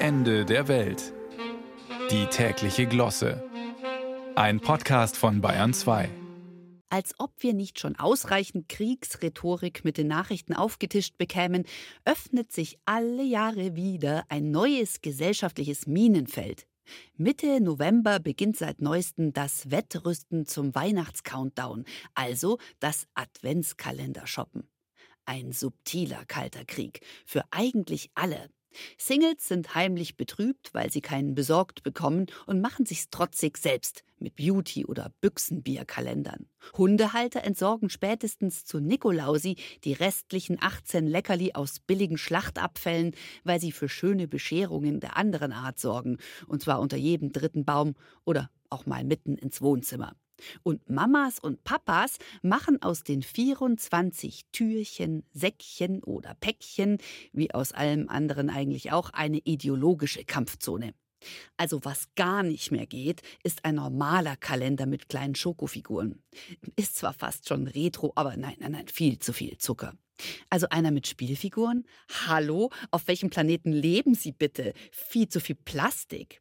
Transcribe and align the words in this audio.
Ende 0.00 0.44
der 0.44 0.68
Welt. 0.68 1.12
Die 2.12 2.26
tägliche 2.26 2.86
Glosse. 2.86 3.42
Ein 4.36 4.60
Podcast 4.60 5.16
von 5.16 5.40
Bayern 5.40 5.74
2. 5.74 6.08
Als 6.88 7.14
ob 7.18 7.32
wir 7.40 7.52
nicht 7.52 7.80
schon 7.80 7.96
ausreichend 7.96 8.68
Kriegsrhetorik 8.68 9.84
mit 9.84 9.98
den 9.98 10.06
Nachrichten 10.06 10.54
aufgetischt 10.54 11.18
bekämen, 11.18 11.64
öffnet 12.04 12.52
sich 12.52 12.78
alle 12.84 13.24
Jahre 13.24 13.74
wieder 13.74 14.24
ein 14.28 14.52
neues 14.52 15.00
gesellschaftliches 15.02 15.88
Minenfeld. 15.88 16.68
Mitte 17.16 17.60
November 17.60 18.20
beginnt 18.20 18.56
seit 18.56 18.80
neuestem 18.80 19.32
das 19.32 19.68
Wettrüsten 19.72 20.46
zum 20.46 20.76
Weihnachtscountdown, 20.76 21.84
also 22.14 22.58
das 22.78 23.08
Adventskalender-Shoppen. 23.14 24.68
Ein 25.24 25.50
subtiler 25.50 26.24
kalter 26.24 26.64
Krieg 26.64 27.00
für 27.26 27.42
eigentlich 27.50 28.12
alle, 28.14 28.48
Singles 28.96 29.48
sind 29.48 29.74
heimlich 29.74 30.16
betrübt, 30.16 30.72
weil 30.74 30.90
sie 30.90 31.00
keinen 31.00 31.34
besorgt 31.34 31.82
bekommen 31.82 32.26
und 32.46 32.60
machen 32.60 32.86
sich's 32.86 33.10
trotzig 33.10 33.58
selbst 33.58 34.04
mit 34.18 34.36
Beauty- 34.36 34.86
oder 34.86 35.12
Büchsenbierkalendern. 35.20 36.46
Hundehalter 36.76 37.44
entsorgen 37.44 37.90
spätestens 37.90 38.64
zu 38.64 38.80
Nikolausi 38.80 39.56
die 39.84 39.92
restlichen 39.92 40.58
18 40.60 41.06
Leckerli 41.06 41.52
aus 41.54 41.80
billigen 41.80 42.18
Schlachtabfällen, 42.18 43.14
weil 43.44 43.60
sie 43.60 43.72
für 43.72 43.88
schöne 43.88 44.28
Bescherungen 44.28 45.00
der 45.00 45.16
anderen 45.16 45.52
Art 45.52 45.78
sorgen, 45.78 46.18
und 46.46 46.62
zwar 46.62 46.80
unter 46.80 46.96
jedem 46.96 47.32
dritten 47.32 47.64
Baum 47.64 47.94
oder 48.24 48.50
auch 48.70 48.86
mal 48.86 49.04
mitten 49.04 49.36
ins 49.36 49.62
Wohnzimmer. 49.62 50.14
Und 50.62 50.88
Mamas 50.88 51.38
und 51.38 51.64
Papas 51.64 52.18
machen 52.42 52.82
aus 52.82 53.02
den 53.02 53.22
24 53.22 54.46
Türchen, 54.52 55.24
Säckchen 55.32 56.02
oder 56.02 56.34
Päckchen, 56.34 56.98
wie 57.32 57.52
aus 57.52 57.72
allem 57.72 58.08
anderen 58.08 58.50
eigentlich 58.50 58.92
auch, 58.92 59.10
eine 59.10 59.38
ideologische 59.38 60.24
Kampfzone. 60.24 60.94
Also 61.56 61.84
was 61.84 62.14
gar 62.14 62.42
nicht 62.42 62.70
mehr 62.70 62.86
geht, 62.86 63.22
ist 63.42 63.64
ein 63.64 63.76
normaler 63.76 64.36
Kalender 64.36 64.86
mit 64.86 65.08
kleinen 65.08 65.34
Schokofiguren. 65.34 66.22
Ist 66.76 66.96
zwar 66.96 67.12
fast 67.12 67.48
schon 67.48 67.66
retro, 67.66 68.12
aber 68.14 68.36
nein, 68.36 68.56
nein, 68.60 68.72
nein, 68.72 68.88
viel 68.88 69.18
zu 69.18 69.32
viel 69.32 69.58
Zucker. 69.58 69.94
Also 70.50 70.68
einer 70.70 70.90
mit 70.90 71.06
Spielfiguren? 71.06 71.86
Hallo, 72.26 72.70
auf 72.90 73.06
welchem 73.08 73.30
Planeten 73.30 73.72
leben 73.72 74.14
Sie 74.14 74.32
bitte? 74.32 74.72
Viel 74.90 75.28
zu 75.28 75.40
viel 75.40 75.56
Plastik. 75.56 76.40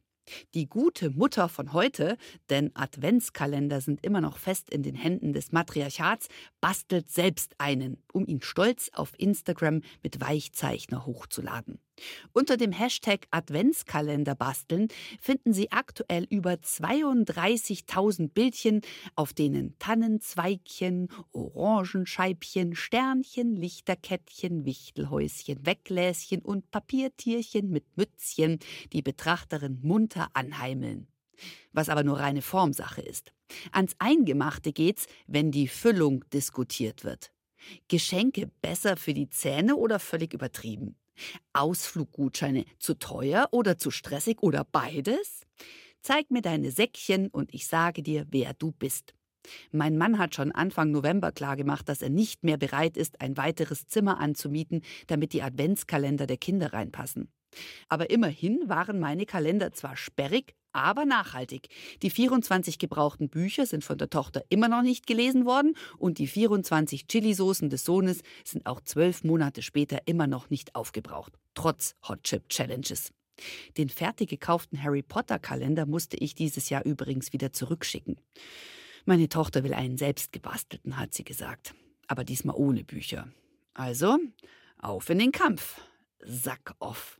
Die 0.53 0.67
gute 0.67 1.09
Mutter 1.09 1.50
von 1.50 1.73
heute, 1.73 2.17
denn 2.50 2.72
Adventskalender 2.75 3.81
sind 3.81 4.06
immer 4.06 4.22
noch 4.22 4.38
fest 4.38 4.69
in 4.69 4.84
den 4.84 4.95
Händen 4.95 5.34
des 5.34 5.52
Matriarchats, 5.52 6.28
bastelt 6.61 7.09
selbst 7.09 7.56
einen, 7.58 8.03
um 8.11 8.25
ihn 8.25 8.42
stolz 8.42 8.89
auf 8.94 9.14
Instagram 9.17 9.81
mit 10.03 10.22
Weichzeichner 10.22 11.06
hochzuladen. 11.06 11.80
Unter 12.34 12.58
dem 12.58 12.72
Hashtag 12.72 13.28
Adventskalender 13.31 14.36
basteln 14.36 14.88
finden 15.20 15.53
Sie 15.53 15.72
aktuell 15.72 16.26
über 16.30 16.53
32.000 16.53 18.30
Bildchen, 18.30 18.81
auf 19.16 19.34
denen 19.34 19.78
Tannenzweigchen, 19.80 21.09
Orangenscheibchen, 21.31 22.75
Sternchen, 22.75 23.56
Lichterkettchen, 23.56 24.66
Wichtelhäuschen, 24.66 25.66
Weggläschen 25.66 26.42
und 26.42 26.70
Papiertierchen 26.72 27.70
mit 27.70 27.86
Mützchen 27.98 28.59
die 28.94 29.02
Betrachterin 29.02 29.80
munter 29.81 30.30
anheimeln. 30.34 31.08
Was 31.72 31.90
aber 31.90 32.03
nur 32.03 32.20
reine 32.20 32.42
Formsache 32.42 33.02
ist. 33.02 33.31
Ans 33.72 33.95
Eingemachte 34.00 34.73
geht's, 34.73 35.08
wenn 35.28 35.52
die 35.52 35.68
Füllung 35.68 36.25
diskutiert 36.34 37.03
wird. 37.03 37.31
Geschenke 37.88 38.50
besser 38.62 38.98
für 38.98 39.14
die 39.14 39.30
Zähne 39.30 39.75
oder 39.75 40.00
völlig 40.00 40.34
übertrieben? 40.34 40.95
Ausfluggutscheine 41.53 42.65
zu 42.79 42.95
teuer 42.95 43.47
oder 43.51 43.77
zu 43.77 43.91
stressig 43.91 44.41
oder 44.41 44.63
beides? 44.63 45.41
Zeig 46.01 46.31
mir 46.31 46.41
deine 46.41 46.71
Säckchen 46.71 47.27
und 47.27 47.53
ich 47.53 47.67
sage 47.67 48.03
dir, 48.03 48.25
wer 48.29 48.53
du 48.53 48.71
bist. 48.71 49.13
Mein 49.71 49.97
Mann 49.97 50.17
hat 50.17 50.35
schon 50.35 50.51
Anfang 50.51 50.91
November 50.91 51.31
klargemacht, 51.31 51.88
dass 51.89 52.01
er 52.01 52.09
nicht 52.09 52.44
mehr 52.44 52.57
bereit 52.57 52.97
ist, 52.97 53.22
ein 53.22 53.38
weiteres 53.38 53.88
Zimmer 53.88 54.19
anzumieten, 54.19 54.81
damit 55.07 55.33
die 55.33 55.41
Adventskalender 55.41 56.27
der 56.27 56.38
Kinder 56.38 56.73
reinpassen. 56.73 57.31
Aber 57.88 58.09
immerhin 58.09 58.67
waren 58.67 59.00
meine 59.00 59.25
Kalender 59.25 59.72
zwar 59.72 59.95
sperrig, 59.95 60.56
aber 60.77 61.05
nachhaltig. 61.05 61.69
Die 62.01 62.09
24 62.09 62.79
gebrauchten 62.79 63.29
Bücher 63.29 63.65
sind 63.65 63.83
von 63.83 63.97
der 63.97 64.09
Tochter 64.09 64.43
immer 64.49 64.69
noch 64.69 64.81
nicht 64.81 65.07
gelesen 65.07 65.45
worden 65.45 65.75
und 65.97 66.17
die 66.17 66.27
24 66.27 67.07
Chili-Soßen 67.07 67.69
des 67.69 67.83
Sohnes 67.83 68.21
sind 68.43 68.65
auch 68.65 68.81
zwölf 68.81 69.23
Monate 69.23 69.61
später 69.61 69.99
immer 70.05 70.27
noch 70.27 70.49
nicht 70.49 70.75
aufgebraucht, 70.75 71.33
trotz 71.53 71.95
Hot 72.07 72.23
Chip 72.23 72.49
Challenges. 72.49 73.11
Den 73.77 73.89
fertig 73.89 74.29
gekauften 74.29 74.81
Harry 74.81 75.03
Potter 75.03 75.39
Kalender 75.39 75.85
musste 75.85 76.17
ich 76.17 76.35
dieses 76.35 76.69
Jahr 76.69 76.85
übrigens 76.85 77.33
wieder 77.33 77.53
zurückschicken. 77.53 78.19
Meine 79.05 79.29
Tochter 79.29 79.63
will 79.63 79.73
einen 79.73 79.97
selbst 79.97 80.31
gebastelten, 80.31 80.97
hat 80.97 81.13
sie 81.13 81.23
gesagt, 81.23 81.73
aber 82.07 82.23
diesmal 82.23 82.55
ohne 82.55 82.83
Bücher. 82.83 83.27
Also, 83.73 84.17
auf 84.79 85.09
in 85.09 85.19
den 85.19 85.31
Kampf. 85.31 85.79
Sack 86.19 86.73
off. 86.79 87.15